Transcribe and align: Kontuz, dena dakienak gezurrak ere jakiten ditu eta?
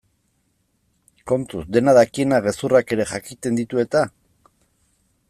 Kontuz, 1.31 1.61
dena 1.77 1.95
dakienak 1.99 2.47
gezurrak 2.49 2.97
ere 2.97 3.07
jakiten 3.13 3.61
ditu 3.61 3.83
eta? 3.85 4.03